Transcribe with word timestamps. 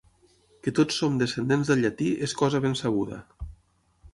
Que 0.67 0.71
tots 0.79 0.95
som 1.01 1.19
descendents 1.21 1.71
del 1.73 1.83
Llatí 1.83 2.09
és 2.29 2.35
cosa 2.41 2.63
ben 2.65 2.77
sabuda. 2.81 3.21